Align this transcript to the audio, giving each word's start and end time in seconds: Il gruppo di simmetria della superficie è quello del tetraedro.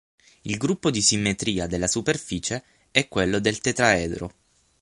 Il 0.45 0.57
gruppo 0.57 0.89
di 0.89 0.99
simmetria 0.99 1.67
della 1.67 1.85
superficie 1.85 2.63
è 2.89 3.07
quello 3.07 3.37
del 3.37 3.61
tetraedro. 3.61 4.33